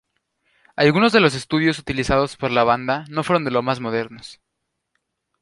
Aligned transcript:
Algunos 0.75 1.13
de 1.13 1.19
los 1.19 1.35
estudios 1.35 1.77
utilizados 1.77 2.35
por 2.35 2.49
la 2.49 2.63
banda 2.63 3.05
no 3.09 3.23
fueron 3.23 3.45
de 3.45 3.51
los 3.51 3.63
más 3.63 3.79
modernos. 3.79 4.41